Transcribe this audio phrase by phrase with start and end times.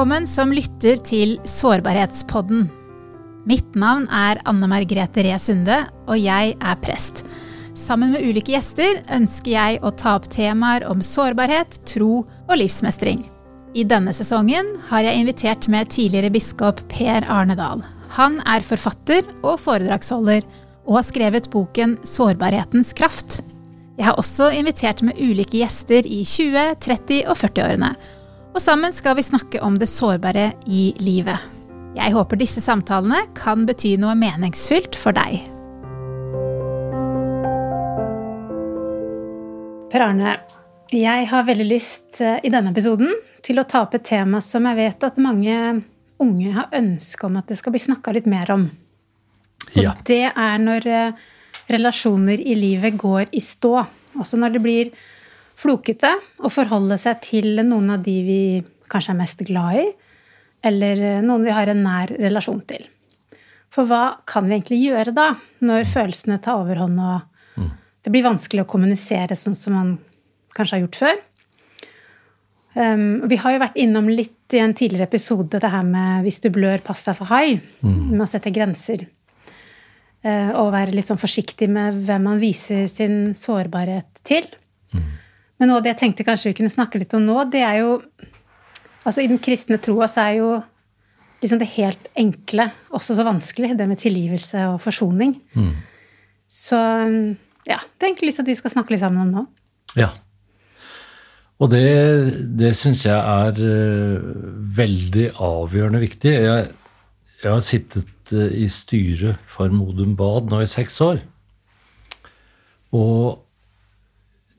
[0.00, 2.62] Velkommen som lytter til Sårbarhetspodden.
[3.44, 5.76] Mitt navn er Anne Margrethe Ree Sunde,
[6.08, 7.18] og jeg er prest.
[7.76, 13.26] Sammen med ulike gjester ønsker jeg å ta opp temaer om sårbarhet, tro og livsmestring.
[13.76, 17.84] I denne sesongen har jeg invitert med tidligere biskop Per Arne Dahl.
[18.16, 20.48] Han er forfatter og foredragsholder,
[20.88, 23.42] og har skrevet boken Sårbarhetens kraft.
[24.00, 27.92] Jeg har også invitert med ulike gjester i 20-, 30- og 40-årene
[28.50, 31.38] og sammen skal vi snakke om det sårbare i livet.
[31.94, 35.40] Jeg håper disse samtalene kan bety noe meningsfylt for deg.
[39.90, 40.36] Per Arne,
[40.94, 43.10] jeg har veldig lyst eh, i denne episoden
[43.42, 45.56] til å ta opp et tema som jeg vet at mange
[46.20, 48.68] unge har ønske om at det skal bli snakka litt mer om.
[49.70, 49.94] Og ja.
[50.06, 51.24] det er når eh,
[51.70, 53.74] relasjoner i livet går i stå.
[54.18, 54.92] Altså når det blir
[55.60, 58.40] flokete å forholde seg til noen av de vi
[58.90, 59.88] kanskje er mest glad i,
[60.66, 62.86] eller eh, noen vi har en nær relasjon til.
[63.70, 67.72] For hva kan vi egentlig gjøre da, når følelsene tar overhånd og mm.
[68.04, 69.92] det blir vanskelig å kommunisere sånn som man
[70.56, 71.20] kanskje har gjort før?
[72.74, 76.40] Um, vi har jo vært innom litt i en tidligere episode det her med 'hvis
[76.42, 78.10] du blør, pass deg for hai', mm.
[78.10, 79.06] med å sette grenser.
[80.22, 84.46] Uh, og være litt sånn forsiktig med hvem man viser sin sårbarhet til.
[84.94, 85.08] Mm.
[85.60, 87.82] Men noe av det jeg tenkte kanskje vi kunne snakke litt om nå, det er
[87.82, 88.00] jo
[89.00, 90.48] Altså i den kristne troa så er jo
[91.40, 95.38] liksom det helt enkle også så vanskelig, det med tilgivelse og forsoning.
[95.56, 95.70] Mm.
[96.52, 96.76] Så
[97.64, 99.46] ja, det er egentlig lyst til at vi skal snakke litt sammen om nå.
[99.96, 100.10] Ja.
[101.60, 101.80] Og det,
[102.60, 104.30] det syns jeg er uh,
[104.76, 106.32] veldig avgjørende viktig.
[106.32, 106.70] Jeg,
[107.40, 111.20] jeg har sittet uh, i styret for Modum Bad nå i seks år.
[112.96, 113.40] Og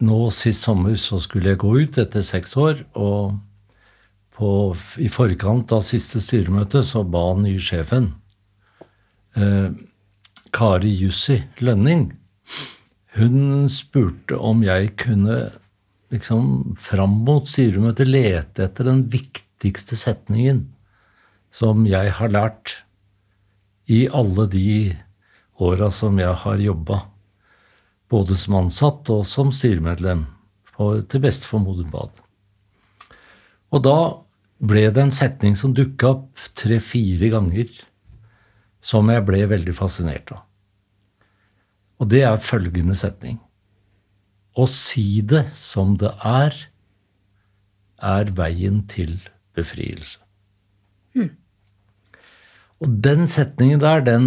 [0.02, 3.38] nå sist sommer så skulle jeg gå ut etter seks år, og
[4.36, 4.50] på,
[5.02, 8.12] i forkant av siste styremøte så ba nye sjefen,
[9.38, 9.70] eh,
[10.52, 12.10] Kari Jussi Lønning,
[13.16, 15.38] hun spurte om jeg kunne
[16.12, 20.66] liksom fram mot styremøtet lete etter den viktigste setningen
[21.52, 22.82] som jeg har lært
[23.92, 24.96] i alle de
[25.60, 27.02] åra som jeg har jobba
[28.12, 30.26] både som ansatt og som styremedlem,
[30.82, 32.12] til beste for Modum Bad.
[33.72, 33.98] Og da
[34.62, 37.70] ble det en setning som dukka opp tre-fire ganger,
[38.82, 40.44] som jeg ble veldig fascinert av.
[42.02, 43.38] Og det er følgende setning.
[44.58, 46.56] Å si det som det er,
[48.02, 49.20] er veien til
[49.56, 50.20] befrielse.
[51.14, 51.30] Mm.
[52.82, 54.26] Og den setningen der, den,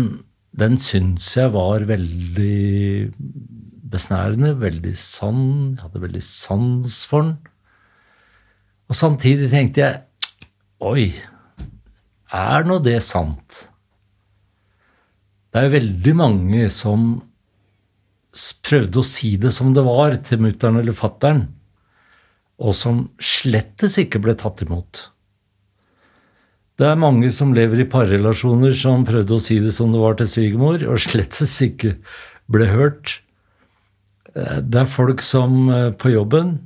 [0.55, 3.11] den syns jeg var veldig
[3.95, 5.45] besnærende, veldig sann.
[5.77, 7.37] Jeg hadde veldig sans for den.
[8.91, 10.03] Og samtidig tenkte jeg
[10.85, 11.15] Oi,
[12.35, 13.63] er nå det sant?
[15.55, 17.23] Det er veldig mange som
[18.67, 21.45] prøvde å si det som det var til mutter'n eller fatter'n,
[22.59, 25.05] og som slettes ikke ble tatt imot.
[26.75, 30.19] Det er mange som lever i parrelasjoner som prøvde å si det som det var
[30.19, 31.95] til svigermor, og slettes ikke
[32.51, 33.21] ble hørt.
[34.35, 36.57] Eh, det er folk som eh, på jobben,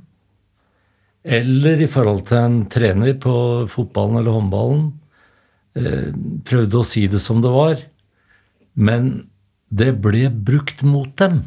[1.23, 3.35] eller i forhold til en trener på
[3.69, 4.83] fotballen eller håndballen,
[5.77, 6.09] eh,
[6.47, 7.81] prøvde å si det som det var,
[8.73, 9.29] men
[9.69, 11.43] det ble brukt mot dem.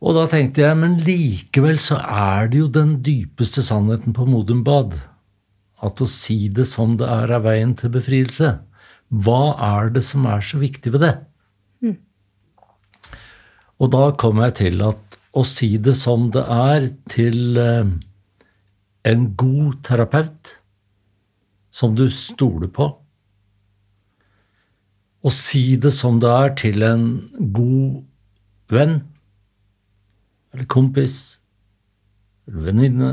[0.00, 4.62] Og da tenkte jeg, men likevel så er det jo den dypeste sannheten på Modum
[4.64, 4.94] Bad.
[5.84, 8.54] At å si det som det er, er veien til befrielse.
[9.10, 11.14] Hva er det som er så viktig ved det?
[13.80, 17.92] Og da kom jeg til at å si det som det er til eh,
[19.08, 20.56] en god terapeut
[21.72, 22.90] som du stoler på,
[25.20, 27.04] å si det som det er til en
[27.54, 28.00] god
[28.72, 28.94] venn
[30.50, 31.16] eller kompis
[32.48, 33.10] eller venninne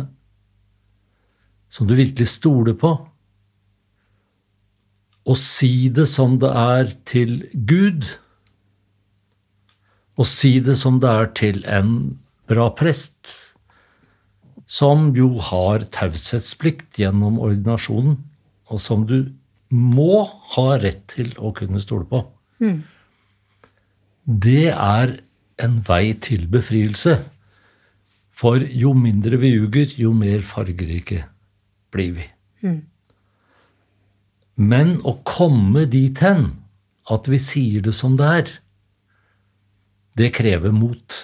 [1.70, 2.94] som du virkelig stoler på.
[5.28, 8.08] Å si det som det er til Gud
[10.18, 11.92] og si det som det er til en
[12.50, 13.54] bra prest,
[14.68, 18.18] som jo har taushetsplikt gjennom ordinasjonen,
[18.68, 19.32] og som du
[19.72, 20.26] må
[20.56, 22.24] ha rett til å kunne stole på.
[22.64, 22.82] Mm.
[24.28, 25.18] Det er
[25.64, 27.16] en vei til befrielse.
[28.38, 31.24] For jo mindre vi ljuger, jo mer fargerike
[31.94, 32.28] blir vi.
[32.66, 32.82] Mm.
[34.58, 36.50] Men å komme dit hen
[37.14, 38.52] at vi sier det som det er,
[40.18, 41.18] det krever mot.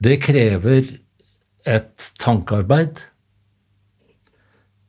[0.00, 0.96] Det krever
[1.68, 3.02] et tankearbeid.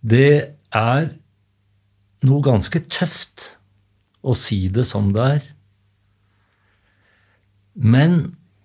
[0.01, 1.09] Det er
[2.25, 3.51] noe ganske tøft
[4.21, 5.43] å si det som det er.
[7.75, 8.17] Men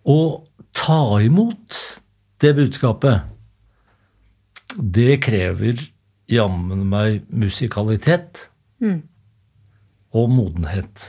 [0.07, 0.47] å
[0.77, 1.81] ta imot
[2.43, 3.27] det budskapet,
[4.77, 5.81] det krever
[6.31, 8.49] jammen meg musikalitet
[8.83, 8.99] mm.
[10.19, 11.07] og modenhet.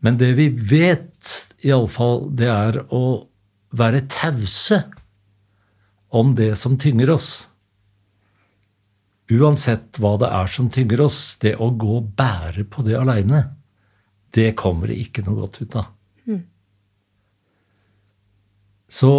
[0.00, 3.28] Men det vi vet, iallfall, det er å
[3.76, 4.82] være tause
[6.10, 7.30] om det som tynger oss.
[9.30, 13.44] Uansett hva det er som tynger oss, det å gå og bære på det aleine,
[14.34, 15.92] det kommer det ikke noe godt ut av.
[16.26, 16.42] Mm.
[18.90, 19.12] Så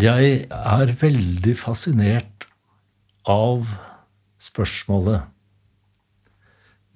[0.00, 2.46] jeg er veldig fascinert
[3.28, 3.68] av
[4.40, 5.28] spørsmålet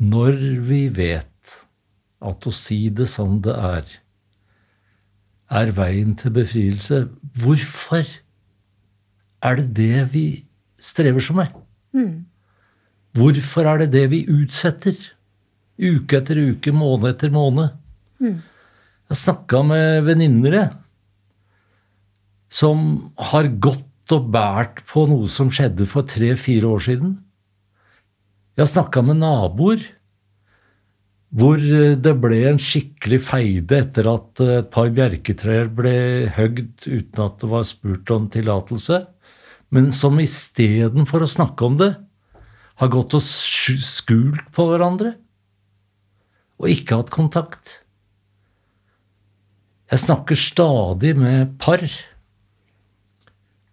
[0.01, 1.34] Når vi vet
[2.25, 3.89] at å si det som det er,
[5.55, 7.05] er veien til befrielse,
[7.43, 8.07] hvorfor
[9.45, 10.27] er det det vi
[10.81, 11.53] strever så med?
[11.95, 12.25] Mm.
[13.15, 14.97] Hvorfor er det det vi utsetter?
[15.79, 17.75] Uke etter uke, måned etter måned.
[18.23, 18.41] Mm.
[19.11, 20.57] Jeg snakka med venninner,
[22.49, 27.15] som har gått og båret på noe som skjedde for tre-fire år siden.
[28.55, 29.83] Jeg har snakka med naboer
[31.35, 35.95] hvor det ble en skikkelig feide etter at et par bjerketrær ble
[36.37, 39.01] høgd uten at det var spurt om tillatelse,
[39.75, 41.95] men som istedenfor å snakke om det,
[42.79, 45.15] har gått og skult på hverandre
[46.59, 47.81] og ikke hatt kontakt.
[49.91, 51.83] Jeg snakker stadig med par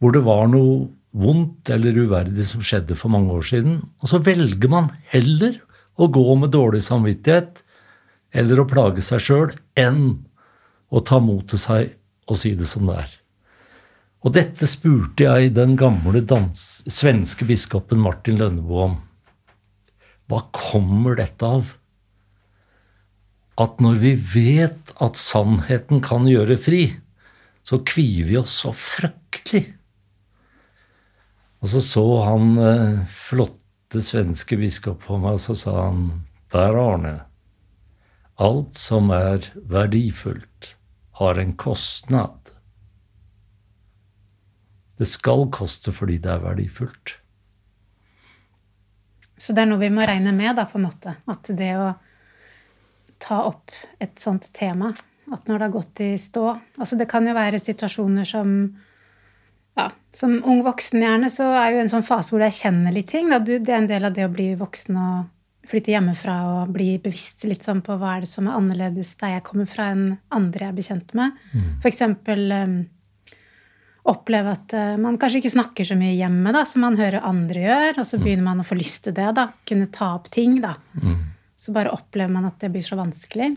[0.01, 3.81] hvor det var noe vondt eller uverdig som skjedde for mange år siden.
[4.01, 5.59] Og så velger man heller
[6.01, 7.61] å gå med dårlig samvittighet
[8.41, 10.05] eller å plage seg sjøl enn
[10.91, 11.93] å ta mot til seg
[12.31, 13.13] og si det som det er.
[14.21, 18.97] Og dette spurte jeg den gamle dans, svenske biskopen Martin Lønneboe om.
[20.29, 21.73] Hva kommer dette av?
[23.61, 26.83] At når vi vet at sannheten kan gjøre fri,
[27.65, 29.65] så kvier vi oss så fryktelig
[31.61, 33.60] og så så han eh, flotte
[33.99, 36.05] svenske biskop på meg, så sa han
[36.51, 37.15] Per Arne,
[38.39, 40.75] alt som er verdifullt,
[41.19, 42.53] har en kostnad.
[44.97, 47.17] Det skal koste fordi det er verdifullt.
[49.41, 51.15] Så det er noe vi må regne med, da, på en måte?
[51.27, 51.91] At det å
[53.21, 54.91] ta opp et sånt tema,
[55.31, 56.45] at når det har gått i stå
[56.81, 58.55] Altså det kan jo være situasjoner som
[59.77, 63.11] ja, som ung voksen gjerne, så er jo en sånn fase hvor du erkjenner litt
[63.11, 63.31] ting.
[63.45, 65.29] Du, det er en del av det å bli voksen og
[65.71, 69.37] flytte hjemmefra og bli bevisst litt sånn på hva er det som er annerledes der
[69.37, 71.37] jeg kommer fra, enn andre jeg er bekjent med.
[71.53, 71.69] Mm.
[71.87, 72.77] Eksempel um,
[74.11, 77.63] oppleve at uh, man kanskje ikke snakker så mye hjemme da, som man hører andre
[77.63, 78.25] gjør, og så mm.
[78.25, 79.29] begynner man å få lyst til det.
[79.37, 80.57] da, Kunne ta opp ting.
[80.63, 80.75] da.
[80.99, 81.19] Mm.
[81.61, 83.53] Så bare opplever man at det blir så vanskelig.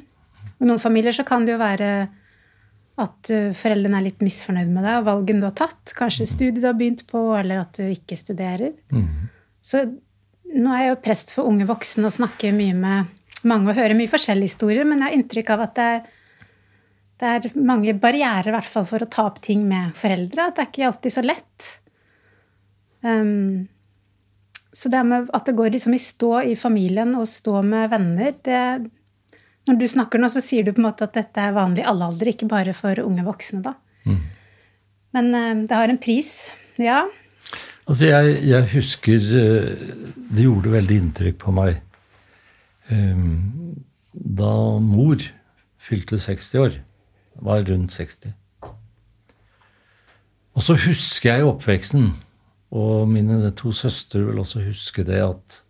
[0.60, 1.88] I noen familier så kan det jo være
[3.00, 5.94] at uh, foreldrene er litt misfornøyd med deg og valgene du har tatt.
[5.98, 8.74] Kanskje studiet du har begynt på, eller at du ikke studerer.
[8.94, 9.30] Mm.
[9.64, 9.82] Så
[10.54, 13.12] nå er jeg jo prest for unge voksne og snakker mye med
[13.48, 16.04] mange og hører mye forskjellige historier, men jeg har inntrykk av at det er,
[17.20, 20.48] det er mange barrierer i hvert fall for å ta opp ting med foreldre.
[20.48, 21.70] At det er ikke alltid så lett.
[23.04, 23.66] Um,
[24.74, 28.34] så det med at det går liksom i stå i familien og stå med venner,
[28.46, 28.62] det,
[29.68, 31.88] når du snakker nå, så sier du på en måte at dette er vanlig i
[31.88, 33.74] alle aldre, ikke bare for unge voksne, da.
[34.04, 34.20] Mm.
[35.16, 36.32] Men uh, det har en pris.
[36.80, 37.04] Ja.
[37.84, 39.96] Altså, jeg, jeg, husker uh,
[40.34, 41.78] Det gjorde veldig inntrykk på meg
[42.90, 43.74] um,
[44.14, 45.20] da mor
[45.80, 46.78] fylte 60 år.
[47.44, 48.34] Var rundt 60.
[50.54, 52.12] Og så husker jeg oppveksten,
[52.74, 55.63] og mine to søstre vil også huske det, at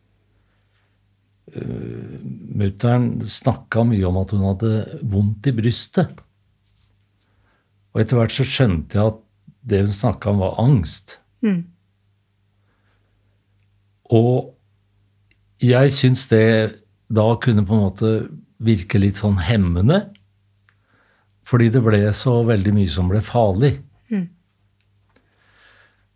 [1.53, 2.15] uh,
[2.55, 4.73] mutter'n snakka mye om at hun hadde
[5.03, 6.23] vondt i brystet.
[7.95, 9.21] Og etter hvert så skjønte jeg at
[9.65, 11.19] det hun snakka om, var angst.
[11.45, 11.63] Mm.
[14.15, 14.51] Og
[15.65, 16.45] jeg syns det
[17.15, 18.13] da kunne på en måte
[18.65, 20.03] virke litt sånn hemmende.
[21.45, 23.77] Fordi det ble så veldig mye som ble farlig.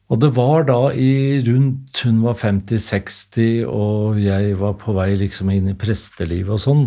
[0.09, 5.51] Og det var da i rundt hun var 50-60, og jeg var på vei liksom
[5.53, 6.87] inn i prestelivet og sånn.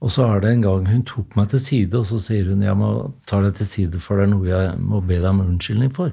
[0.00, 2.64] Og så er det en gang hun tok meg til side, og så sier hun
[2.64, 2.90] jeg må
[3.28, 6.12] ta deg til side, for det er noe jeg må be deg om unnskyldning for.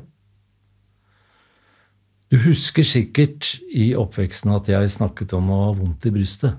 [2.32, 6.58] Du husker sikkert i oppveksten at jeg snakket om å ha vondt i brystet.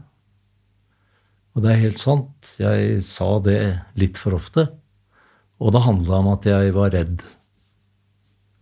[1.53, 2.55] Og det er helt sant.
[2.61, 3.61] Jeg sa det
[4.01, 4.69] litt for ofte.
[5.61, 7.25] Og det handla om at jeg var redd.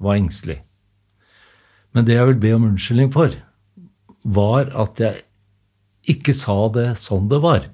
[0.02, 0.65] Var engstelig.
[1.96, 3.32] Men det jeg vil be om unnskyldning for,
[4.26, 5.24] var at jeg
[6.12, 7.70] ikke sa det sånn det var.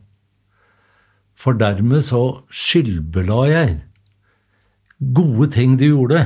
[1.34, 2.22] For dermed så
[2.54, 3.80] skyldbela jeg
[5.02, 6.22] gode ting du gjorde.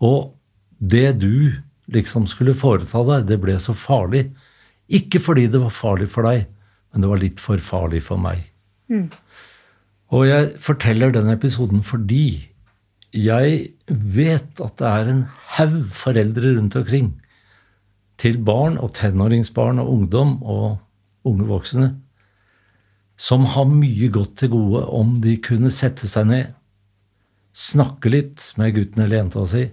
[0.00, 0.36] Og
[0.78, 1.58] det du
[1.90, 4.28] liksom skulle foreta deg, det ble så farlig.
[4.90, 6.46] Ikke fordi det var farlig for deg,
[6.90, 8.46] men det var litt for farlig for meg.
[8.90, 9.10] Mm.
[10.14, 12.49] Og jeg forteller den episoden fordi
[13.16, 15.24] jeg vet at det er en
[15.56, 17.10] haug foreldre rundt omkring
[18.20, 20.78] til barn og tenåringsbarn og ungdom og
[21.26, 21.90] unge voksne
[23.20, 26.52] som har mye godt til gode om de kunne sette seg ned,
[27.52, 29.64] snakke litt med gutten eller jenta si,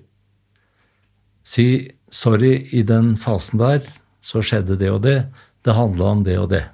[1.44, 1.68] si
[2.12, 3.88] 'sorry, i den fasen der
[4.22, 5.28] så skjedde det og det',
[5.64, 6.66] det handla om det og det.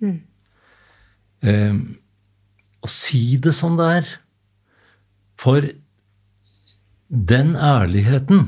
[0.00, 0.20] Mm.
[1.42, 1.74] Eh,
[2.82, 4.06] å si det som det er.
[5.38, 5.64] For
[7.08, 8.44] den ærligheten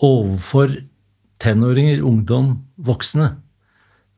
[0.00, 0.72] overfor
[1.40, 3.34] tenåringer, ungdom, voksne,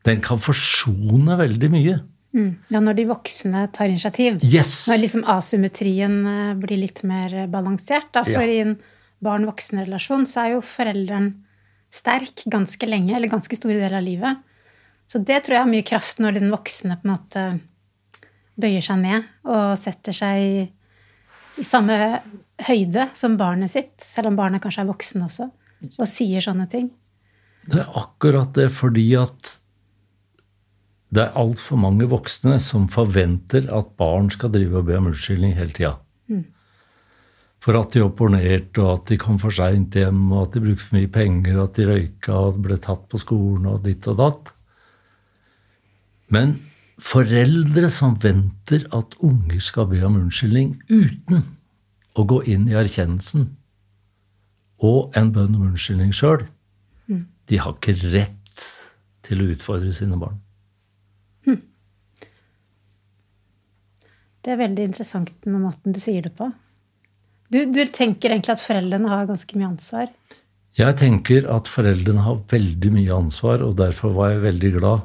[0.07, 1.99] den kan forsone veldig mye.
[2.33, 2.51] Mm.
[2.73, 4.41] Ja, når de voksne tar initiativ.
[4.47, 4.87] Yes.
[4.89, 8.09] Når liksom asymmetrien eh, blir litt mer balansert.
[8.15, 8.49] Da, for ja.
[8.49, 8.77] i en
[9.23, 11.35] barn-voksen-relasjon så er jo forelderen
[11.93, 14.41] sterk ganske lenge, eller ganske store deler av livet.
[15.11, 17.43] Så det tror jeg har mye kraft når den voksne på en måte
[18.63, 20.73] bøyer seg ned og setter seg
[21.59, 21.97] i, samme
[22.67, 25.49] høyde som barnet sitt, selv om barnet kanskje er voksen også,
[25.99, 26.91] og sier sånne ting.
[27.69, 29.59] Det er akkurat det fordi at
[31.13, 35.53] det er altfor mange voksne som forventer at barn skal drive og be om unnskyldning
[35.59, 35.93] hele tida.
[36.33, 36.47] Mm.
[37.63, 40.87] For at de opponerte, og at de kom for seint hjem, og at de brukte
[40.87, 44.19] for mye penger, og at de røyka og ble tatt på skolen og ditt og
[44.23, 44.55] datt.
[46.33, 46.57] Men
[47.03, 51.43] foreldre som venter at unger skal be om unnskyldning uten
[52.15, 53.49] å gå inn i erkjennelsen
[54.83, 56.45] og en bønn om unnskyldning sjøl,
[57.07, 57.25] mm.
[57.51, 58.63] de har ikke rett
[59.23, 60.41] til å utfordre sine barn.
[64.43, 66.49] Det er veldig interessant med måten du sier det på.
[67.53, 70.11] Du, du, tenker egentlig at foreldrene har ganske mye ansvar?
[70.75, 75.05] Jeg tenker at foreldrene har veldig mye ansvar, og derfor var jeg veldig glad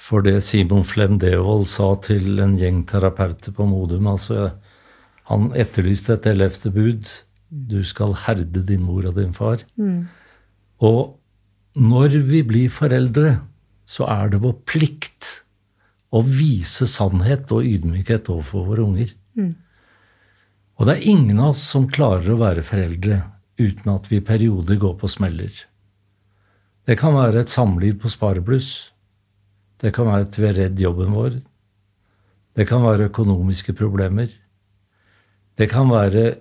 [0.00, 4.08] for det Simon Flem Devold sa til en gjeng terapeuter på Modum.
[4.08, 4.54] Altså,
[5.28, 7.08] han etterlyste et ellevte bud.
[7.50, 9.62] Du skal herde din mor og din far.
[9.76, 10.08] Mm.
[10.80, 11.18] Og
[11.76, 13.40] når vi blir foreldre,
[13.86, 15.28] så er det vår plikt
[16.10, 19.12] å vise sannhet og ydmykhet overfor våre unger.
[19.38, 19.52] Mm.
[20.80, 23.20] Og det er ingen av oss som klarer å være foreldre
[23.60, 25.52] uten at vi i perioder går på smeller.
[26.88, 28.90] Det kan være et samliv på sparebluss.
[29.80, 31.38] Det kan være at vi er redd jobben vår.
[32.56, 34.28] Det kan være økonomiske problemer.
[35.56, 36.34] Det kan være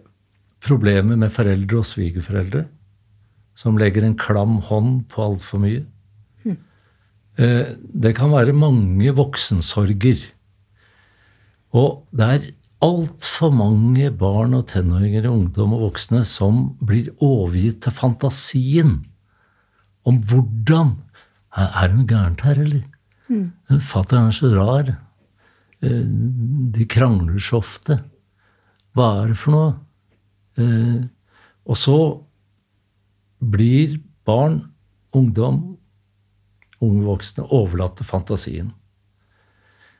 [0.64, 2.66] problemer med foreldre og svigerforeldre
[3.60, 5.84] som legger en klam hånd på altfor mye.
[7.40, 10.26] Eh, det kan være mange voksensorger.
[11.76, 12.48] Og det er
[12.84, 18.98] altfor mange barn og tenåringer, ungdom og voksne som blir overgitt til fantasien
[20.08, 20.98] om hvordan
[21.50, 22.84] Er det noe gærent her, eller?
[23.30, 23.80] Mm.
[23.86, 24.94] Fatter'n er så rar.
[25.86, 26.04] Eh,
[26.76, 28.02] de krangler så ofte.
[28.98, 29.74] Hva er det for noe?
[30.60, 31.04] Eh,
[31.70, 32.00] og så
[33.40, 34.64] blir barn,
[35.16, 35.80] ungdom
[36.84, 38.72] unge voksne overlatt til fantasien.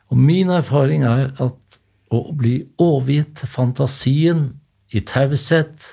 [0.10, 4.46] Og min erfaring er at å bli overgitt til fantasien
[4.96, 5.86] i taushet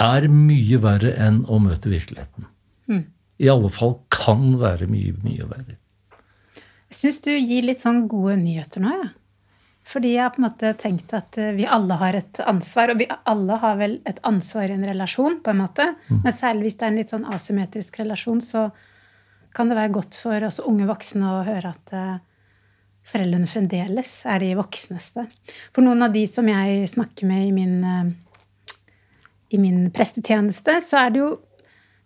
[0.00, 2.48] er mye verre enn å møte virkeligheten.
[2.88, 3.04] Mm.
[3.42, 5.78] I alle fall kan være mye, mye verre.
[6.92, 9.10] Jeg syns du gir litt sånn gode nyheter nå, jeg.
[9.10, 9.20] Ja.
[9.84, 12.94] Fordi jeg har på en måte tenkt at eh, vi alle har et ansvar.
[12.94, 15.90] Og vi alle har vel et ansvar i en relasjon, på en måte.
[16.08, 16.22] Mm.
[16.24, 18.68] Men særlig hvis det er en litt sånn asymmetrisk relasjon, så
[19.54, 22.16] kan det være godt for oss unge voksne å høre at uh,
[23.06, 25.28] foreldrene fremdeles er de voksneste.
[25.76, 28.78] For noen av de som jeg snakker med i min, uh,
[29.54, 31.30] i min prestetjeneste, så er det jo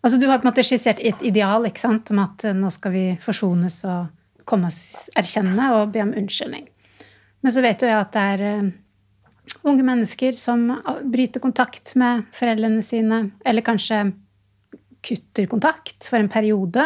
[0.03, 2.71] Altså, du har på en måte skissert et ideal ikke sant, om at uh, nå
[2.75, 6.69] skal vi forsones og komme oss erkjenne og be om unnskyldning.
[7.45, 8.71] Men så vet jo jeg at det er
[9.69, 10.65] unge mennesker som
[11.09, 14.07] bryter kontakt med foreldrene sine, eller kanskje
[15.05, 16.85] kutter kontakt for en periode.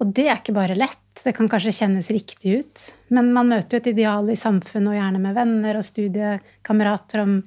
[0.00, 1.02] Og det er ikke bare lett.
[1.22, 2.82] Det kan kanskje kjennes riktig ut.
[3.16, 7.38] Men man møter jo et ideal i samfunnet, og gjerne med venner og studiekamerater om,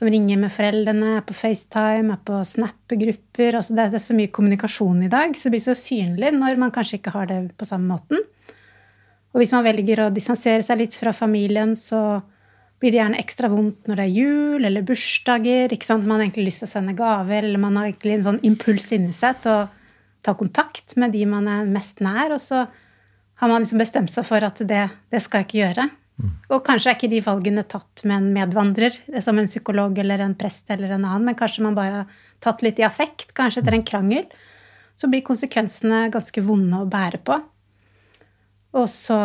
[0.00, 3.58] som ringer med foreldrene, er på FaceTime, er på Snap-grupper.
[3.58, 6.72] Altså det, er så mye kommunikasjon i dag, så det blir så synlig når man
[6.72, 8.22] kanskje ikke har det på samme måten.
[9.34, 12.22] Og hvis man velger å distansere seg litt fra familien, så
[12.80, 15.68] blir det gjerne ekstra vondt når det er jul eller bursdager.
[15.68, 16.08] ikke sant?
[16.08, 18.88] Man har egentlig lyst til å sende gaver, eller man har egentlig en sånn impuls
[18.96, 19.68] inni seg til å
[20.24, 24.24] ta kontakt med de man er mest nær, og så har man liksom bestemt seg
[24.24, 25.90] for at det, det skal jeg ikke gjøre.
[26.20, 26.32] Mm.
[26.52, 30.36] Og kanskje er ikke de valgene tatt med en medvandrer, som en psykolog eller en
[30.38, 33.76] prest eller en annen, men kanskje man bare har tatt litt i affekt, kanskje etter
[33.78, 34.28] en krangel.
[35.00, 37.40] Så blir konsekvensene ganske vonde å bære på.
[38.76, 39.18] Og så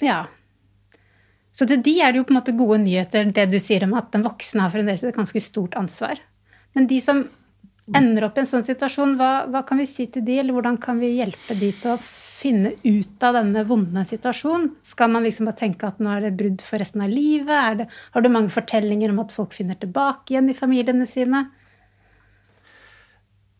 [0.00, 0.26] Ja.
[1.52, 3.94] Så til de er det jo på en måte gode nyheter, det du sier om
[3.94, 6.18] at den voksne har fremdeles et ganske stort ansvar.
[6.74, 7.28] Men de som
[7.94, 10.78] ender opp i en sånn situasjon, hva, hva kan vi si til de, eller hvordan
[10.80, 11.98] kan vi hjelpe de til å
[12.40, 14.70] finne ut av denne vonde situasjonen?
[14.86, 17.82] Skal man liksom bare tenke at nå er det brudd for resten av livet?
[17.82, 21.44] Det, har du mange fortellinger om at folk finner tilbake igjen i familiene sine?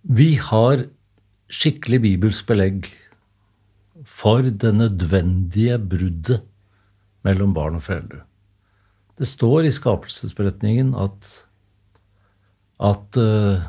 [0.00, 0.86] Vi har
[1.50, 2.88] skikkelig bibelsk belegg
[4.08, 6.46] for det nødvendige bruddet
[7.26, 8.22] mellom barn og foreldre.
[9.20, 11.28] Det står i skapelsesberetningen at
[12.80, 13.60] at, uh,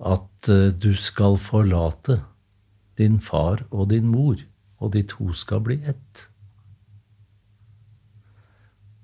[0.00, 2.22] at uh, du skal forlate
[2.98, 4.38] din far og din mor,
[4.78, 6.28] og de to skal bli ett.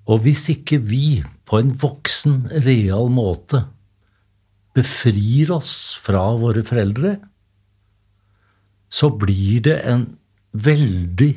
[0.09, 3.65] Og hvis ikke vi på en voksen, real måte
[4.75, 7.17] befrir oss fra våre foreldre,
[8.91, 10.05] så blir det en
[10.51, 11.31] veldig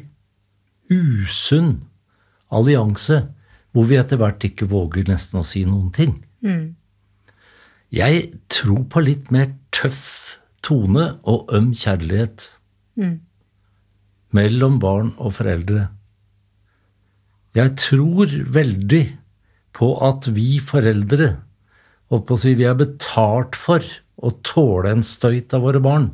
[0.91, 1.77] usunn
[2.55, 3.21] allianse
[3.75, 6.17] hvor vi etter hvert ikke våger nesten å si noen ting.
[6.47, 6.75] Mm.
[7.95, 12.49] Jeg tror på litt mer tøff tone og øm kjærlighet
[13.01, 13.19] mm.
[14.37, 15.89] mellom barn og foreldre.
[17.55, 19.05] Jeg tror veldig
[19.75, 21.35] på at vi foreldre
[22.15, 23.83] på si, vi er betalt for
[24.23, 26.11] å tåle en støyt av våre barn.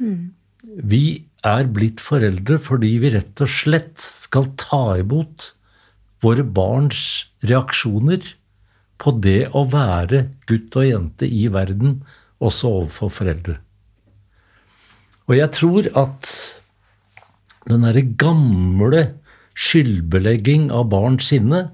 [0.00, 0.30] Mm.
[0.62, 1.04] Vi
[1.46, 5.50] er blitt foreldre fordi vi rett og slett skal ta imot
[6.24, 7.02] våre barns
[7.46, 8.24] reaksjoner
[8.98, 12.00] på det å være gutt og jente i verden,
[12.42, 13.58] også overfor foreldre.
[15.28, 16.30] Og jeg tror at
[17.68, 19.02] den derre gamle
[19.58, 21.66] skyldbelegging av barns sinne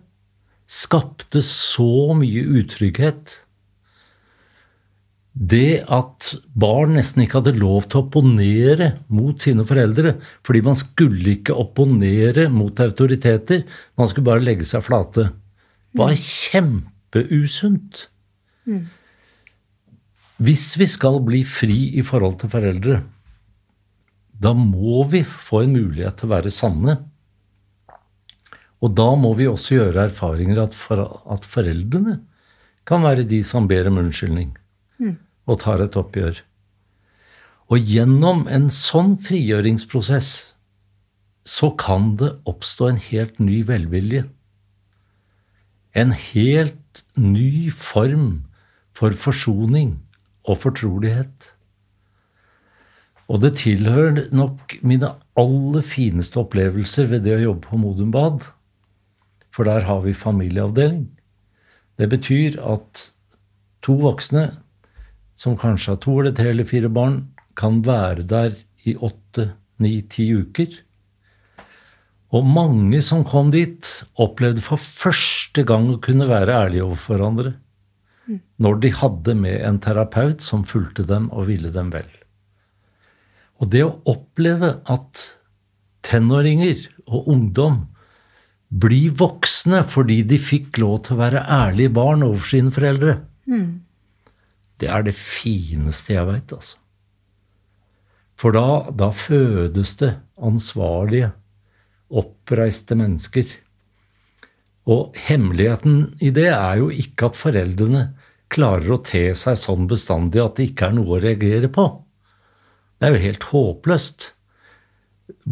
[0.70, 3.38] skapte så mye utrygghet.
[5.34, 10.78] Det at barn nesten ikke hadde lov til å opponere mot sine foreldre, fordi man
[10.78, 13.64] skulle ikke opponere mot autoriteter,
[13.98, 15.28] man skulle bare legge seg flate,
[15.94, 18.06] var kjempeusunt.
[18.66, 18.86] Mm.
[20.42, 23.02] Hvis vi skal bli fri i forhold til foreldre,
[24.40, 26.96] da må vi få en mulighet til å være sanne.
[28.84, 32.18] Og da må vi også gjøre erfaringer at, for, at foreldrene
[32.88, 34.50] kan være de som ber om unnskyldning
[35.00, 35.14] mm.
[35.48, 36.42] og tar et oppgjør.
[37.72, 40.32] Og gjennom en sånn frigjøringsprosess
[41.48, 44.26] så kan det oppstå en helt ny velvilje.
[45.96, 48.44] En helt ny form
[48.96, 49.96] for forsoning
[50.44, 51.53] og fortrolighet.
[53.32, 58.44] Og det tilhører nok mine aller fineste opplevelser ved det å jobbe på Modum Bad.
[59.54, 61.06] For der har vi familieavdeling.
[61.96, 63.08] Det betyr at
[63.84, 64.48] to voksne,
[65.38, 67.20] som kanskje har to eller tre eller fire barn,
[67.58, 70.74] kan være der i åtte, ni, ti uker.
[72.34, 73.86] Og mange som kom dit,
[74.18, 77.54] opplevde for første gang å kunne være ærlige overfor hverandre.
[78.26, 78.40] Mm.
[78.66, 82.10] Når de hadde med en terapeut som fulgte dem og ville dem vel.
[83.62, 85.24] Og det å oppleve at
[86.04, 87.82] tenåringer og ungdom
[88.74, 93.68] blir voksne fordi de fikk lov til å være ærlige barn overfor sine foreldre, mm.
[94.82, 96.80] det er det fineste jeg veit, altså.
[98.34, 100.10] For da, da fødes det
[100.42, 101.30] ansvarlige,
[102.14, 103.46] oppreiste mennesker.
[104.90, 108.02] Og hemmeligheten i det er jo ikke at foreldrene
[108.52, 111.86] klarer å te seg sånn bestandig at det ikke er noe å reagere på.
[113.04, 114.24] Det er jo helt håpløst.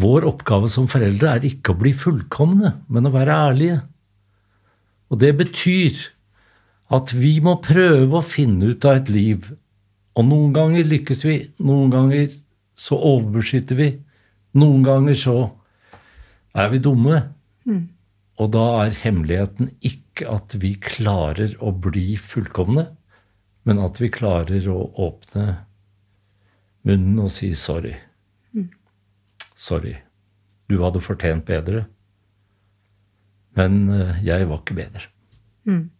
[0.00, 3.74] Vår oppgave som foreldre er ikke å bli fullkomne, men å være ærlige.
[5.12, 5.98] Og det betyr
[6.96, 9.50] at vi må prøve å finne ut av et liv.
[10.16, 12.30] Og noen ganger lykkes vi, noen ganger
[12.72, 13.88] så overbeskytter vi,
[14.56, 15.34] noen ganger så
[16.56, 17.18] er vi dumme.
[17.68, 17.82] Mm.
[18.40, 22.86] Og da er hemmeligheten ikke at vi klarer å bli fullkomne,
[23.68, 25.50] men at vi klarer å åpne
[26.88, 27.94] munnen og si sorry.
[28.54, 28.68] Mm.
[29.54, 29.96] Sorry.
[30.70, 31.86] Du hadde fortjent bedre.
[33.58, 35.08] Men eh, jeg var ikke bedre.
[35.68, 35.90] Mm.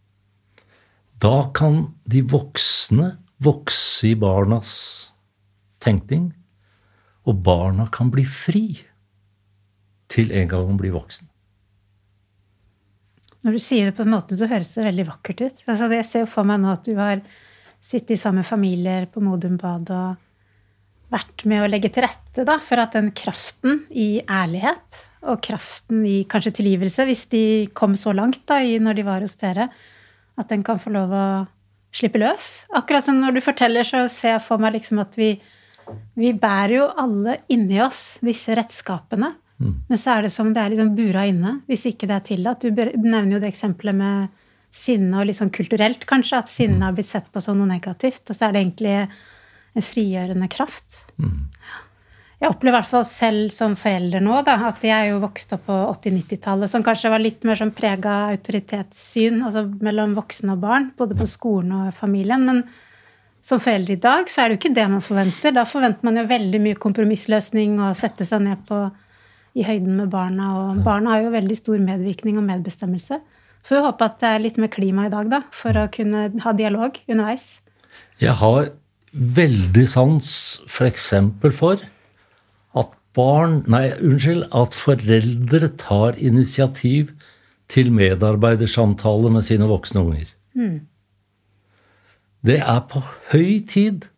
[1.23, 4.73] Da kan de voksne vokse i barnas
[5.83, 6.31] tenkning,
[7.27, 8.65] og barna kan bli fri
[10.13, 11.29] til en gang de blir voksen.
[13.43, 15.63] Når du sier det på en måte, så høres det veldig vakkert ut.
[15.67, 17.23] Altså, jeg ser for meg nå at du har
[17.83, 20.21] sittet i samme familier på Modum Bad og
[21.13, 26.03] vært med å legge til rette da, for at den kraften i ærlighet og kraften
[26.09, 27.43] i kanskje tilgivelse, hvis de
[27.79, 29.69] kom så langt da, når de var hos dere,
[30.41, 31.27] at den kan få lov å
[31.93, 32.65] slippe løs.
[32.75, 35.35] Akkurat som når du forteller, så ser jeg for meg liksom at vi,
[36.19, 39.35] vi bærer jo alle inni oss disse redskapene.
[39.63, 39.75] Mm.
[39.91, 42.65] Men så er det som det er liksom bura inne, hvis ikke det er tillatt.
[42.65, 44.41] Du nevner jo det eksempelet med
[44.73, 48.25] sinne og litt sånn kulturelt, kanskje, at sinne har blitt sett på som noe negativt.
[48.25, 48.97] Og så er det egentlig
[49.77, 51.03] en frigjørende kraft.
[51.17, 51.49] Mm.
[52.43, 55.53] Jeg opplever i hvert fall selv som forelder nå da, at jeg er jo vokst
[55.55, 60.65] opp på 80-90-tallet, som kanskje var litt mer sånn prega autoritetssyn altså mellom voksne og
[60.65, 62.43] barn, både på skolen og familien.
[62.49, 62.65] Men
[63.47, 65.55] som forelder i dag så er det jo ikke det man forventer.
[65.55, 68.81] Da forventer man jo veldig mye kompromissløsning og sette seg ned på,
[69.53, 70.51] i høyden med barna.
[70.59, 73.23] Og barna har jo veldig stor medvirkning og medbestemmelse.
[73.63, 76.27] Så vi håper at det er litt mer klima i dag, da, for å kunne
[76.43, 77.53] ha dialog underveis.
[78.19, 78.73] Jeg har
[79.13, 80.29] veldig sans
[80.69, 81.09] f.eks.
[81.41, 81.83] For, for
[82.79, 84.47] at barn Nei, unnskyld.
[84.57, 87.13] At foreldre tar initiativ
[87.73, 90.33] til medarbeidersamtale med sine voksne unger.
[90.57, 90.81] Mm.
[92.43, 94.09] Det er på høy tid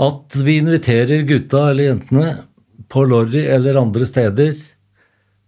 [0.00, 2.28] at vi inviterer gutta eller jentene
[2.90, 4.54] på Lorry eller andre steder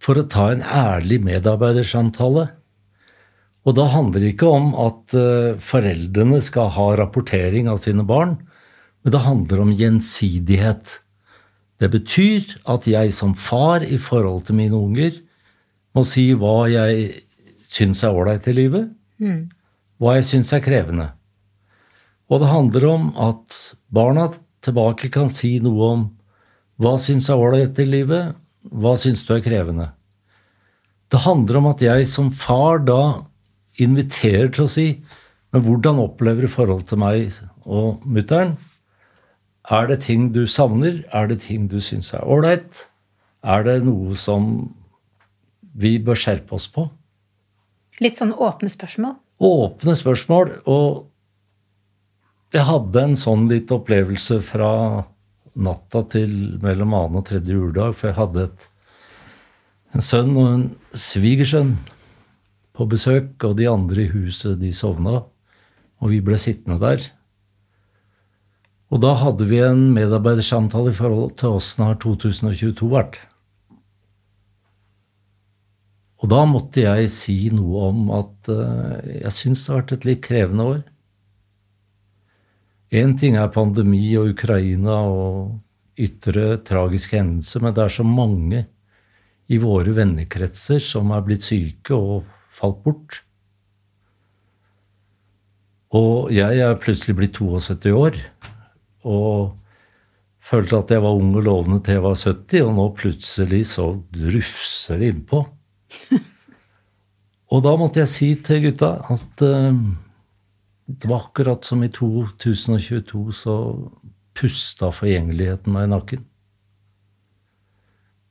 [0.03, 2.51] for å ta en ærlig medarbeidersamtale.
[3.63, 8.35] Og da handler det ikke om at uh, foreldrene skal ha rapportering av sine barn,
[9.03, 10.99] men det handler om gjensidighet.
[11.79, 15.15] Det betyr at jeg som far i forhold til mine unger
[15.95, 17.09] må si hva jeg
[17.67, 18.87] syns er ålreit i livet,
[19.19, 19.41] mm.
[19.99, 21.09] hva jeg syns er krevende.
[22.31, 23.57] Og det handler om at
[23.93, 24.29] barna
[24.63, 26.05] tilbake kan si noe om
[26.81, 28.33] hva syns er ålreit i livet,
[28.71, 29.91] hva syns du er krevende.
[31.11, 33.01] Det handler om at jeg som far da
[33.81, 34.87] inviterer til å si
[35.53, 37.35] Men hvordan opplever du forholdet til meg
[37.69, 38.55] og mutter'n?
[39.69, 41.03] Er det ting du savner?
[41.13, 42.87] Er det ting du syns er ålreit?
[43.45, 44.73] Er det noe som
[45.77, 46.87] vi bør skjerpe oss på?
[48.01, 49.13] Litt sånn åpne spørsmål?
[49.45, 50.51] Åpne spørsmål.
[50.65, 51.05] Og
[52.53, 54.71] jeg hadde en sånn litt opplevelse fra
[55.53, 58.69] natta til mellom annen og tredje juledag, for jeg hadde et,
[59.93, 60.65] en sønn og en
[60.97, 61.75] svigersønn
[62.73, 65.21] på besøk, og de andre i huset de sovna,
[66.01, 67.05] og vi ble sittende der.
[68.93, 73.21] Og da hadde vi en medarbeidersamtale i forhold til åssen har 2022 vært.
[76.23, 80.05] Og da måtte jeg si noe om at uh, jeg syns det har vært et
[80.07, 80.83] litt krevende år.
[82.93, 85.57] Én ting er pandemi og Ukraina og
[85.99, 88.63] ytre tragiske hendelser, men det er så mange
[89.51, 93.21] i våre vennekretser som er blitt syke og falt bort.
[95.93, 98.17] Og jeg er plutselig blitt 72 år
[99.05, 99.53] og
[100.43, 103.85] følte at jeg var ung og lovende til jeg var 70, og nå plutselig så
[104.15, 105.43] drufser det innpå.
[107.53, 109.77] og da måtte jeg si til gutta at uh,
[110.89, 113.57] det var akkurat som i 2022 så
[114.33, 116.23] pusta forgjengeligheten meg i nakken.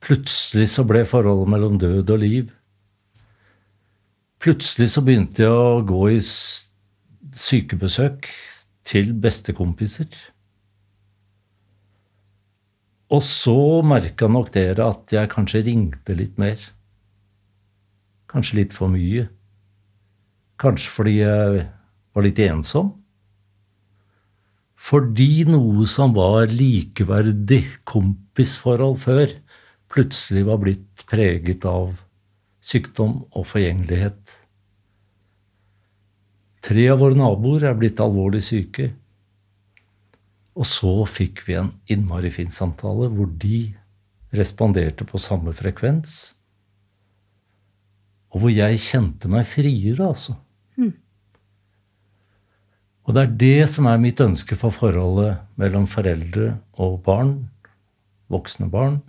[0.02, 2.50] Plutselig så ble forholdet mellom død og liv
[4.42, 6.18] Plutselig så begynte jeg å gå i
[7.38, 8.26] sykebesøk
[8.90, 10.08] til bestekompiser.
[13.12, 13.54] Og så
[13.86, 16.58] merka nok dere at jeg kanskje ringte litt mer.
[18.32, 19.28] Kanskje litt for mye.
[20.58, 21.64] Kanskje fordi jeg
[22.10, 22.96] var litt ensom.
[24.74, 29.36] Fordi noe som var likeverdig kompisforhold før,
[29.92, 31.92] plutselig var blitt preget av
[32.62, 34.36] sykdom og forgjengelighet.
[36.62, 38.92] Tre av våre naboer er blitt alvorlig syke.
[40.54, 43.72] Og så fikk vi en innmari fin samtale hvor de
[44.36, 46.34] responderte på samme frekvens.
[48.32, 50.36] Og hvor jeg kjente meg friere, altså.
[50.78, 50.94] Mm.
[53.02, 57.34] Og det er det som er mitt ønske for forholdet mellom foreldre og barn,
[58.32, 59.00] voksne barn,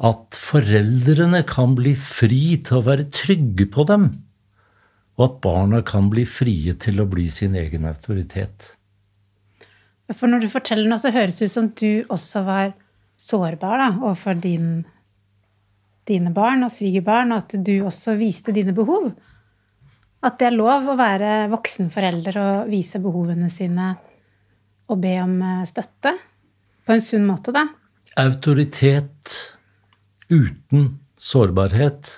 [0.00, 4.08] at foreldrene kan bli fri til å være trygge på dem,
[5.20, 8.72] og at barna kan bli frie til å bli sin egen autoritet.
[10.16, 12.72] For når du forteller noe, så høres det ut som du også var
[13.20, 14.70] sårbar da, overfor din,
[16.08, 19.12] dine barn og svigerbarn, og at du også viste dine behov.
[20.24, 23.92] At det er lov å være voksenforelder og vise behovene sine
[24.90, 26.16] og be om eh, støtte.
[26.84, 27.68] På en sunn måte, da.
[28.18, 29.36] Autoritet
[30.30, 32.12] uten sårbarhet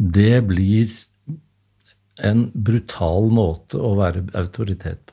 [0.00, 0.92] det blir
[2.20, 5.12] en brutal måte å være autoritet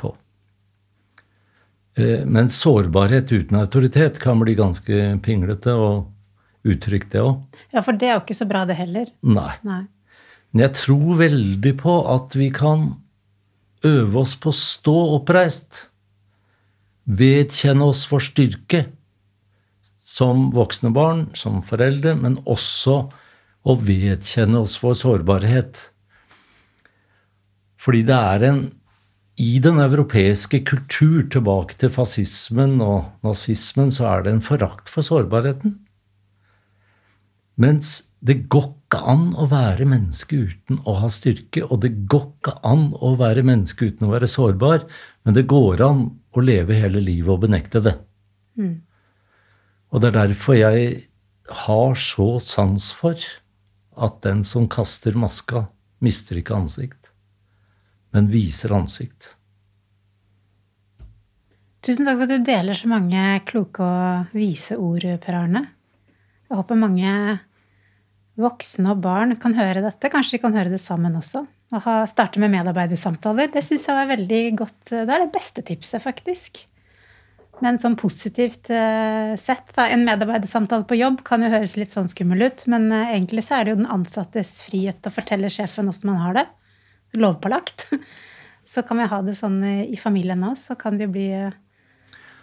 [0.00, 0.12] på.
[1.96, 6.12] Eh, men sårbarhet uten autoritet kan bli ganske pinglete og
[6.66, 7.40] uttrykt, det òg.
[7.72, 9.12] Ja, for det er jo ikke så bra, det heller.
[9.22, 9.52] Nei.
[9.64, 9.84] Nei.
[10.52, 12.88] Men jeg tror veldig på at vi kan
[13.86, 15.86] øve oss på å stå oppreist.
[17.06, 18.86] Vedkjenne oss vår styrke
[20.06, 22.96] som voksne barn, som foreldre, men også
[23.66, 25.80] å vedkjenne oss vår sårbarhet.
[27.82, 28.66] Fordi det er en
[29.36, 35.04] I den europeiske kultur, tilbake til fascismen og nazismen, så er det en forakt for
[35.04, 35.74] sårbarheten.
[37.60, 42.24] Mens det går ikke an å være menneske uten å ha styrke, og det går
[42.30, 44.86] ikke an å være menneske uten å være sårbar,
[45.28, 47.98] men det går an å leve hele livet og benekte det.
[48.56, 48.78] Mm.
[49.96, 50.88] Og det er derfor jeg
[51.64, 53.16] har så sans for
[53.96, 55.70] at den som kaster maska,
[56.04, 57.08] mister ikke ansikt,
[58.12, 59.30] men viser ansikt.
[61.80, 65.64] Tusen takk for at du deler så mange kloke og vise ord, Per Arne.
[66.44, 67.16] Jeg håper mange
[68.36, 70.12] voksne og barn kan høre dette.
[70.12, 71.46] Kanskje de kan høre det sammen også.
[71.72, 73.48] Å starte med medarbeidersamtaler.
[73.54, 74.80] Det syns jeg var veldig godt.
[74.92, 76.66] Det er det beste tipset, faktisk.
[77.64, 82.08] Men sånn positivt eh, sett, da, en medarbeidersamtale på jobb kan jo høres litt sånn
[82.10, 85.52] skummel ut, men eh, egentlig så er det jo den ansattes frihet til å fortelle
[85.52, 86.46] sjefen åssen man har det.
[87.16, 87.88] Lovpålagt.
[88.66, 91.28] Så kan vi ha det sånn eh, i familien òg, så kan det jo bli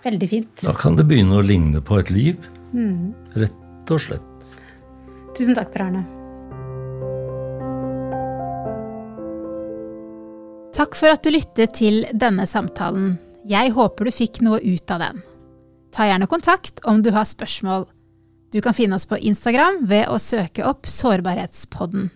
[0.06, 0.62] veldig fint.
[0.64, 2.46] Da kan det begynne å ligne på et liv.
[2.72, 3.12] Mm.
[3.36, 4.56] Rett og slett.
[5.36, 6.06] Tusen takk, Per Arne.
[10.74, 13.18] Takk for at du lyttet til denne samtalen.
[13.44, 15.20] Jeg håper du fikk noe ut av den.
[15.94, 17.86] Ta gjerne kontakt om du har spørsmål.
[18.56, 22.10] Du kan finne oss på Instagram ved å søke opp Sårbarhetspodden.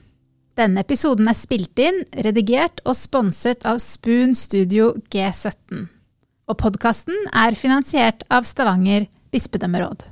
[0.57, 5.87] Denne episoden er spilt inn, redigert og sponset av Spoon Studio G17.
[6.47, 10.07] Og podkasten er finansiert av Stavanger bispedømmeråd.